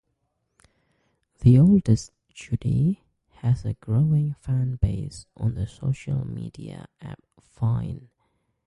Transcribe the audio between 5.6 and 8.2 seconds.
social media app vine.